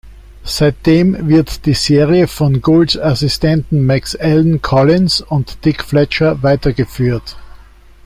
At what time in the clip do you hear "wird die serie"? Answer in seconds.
1.29-2.27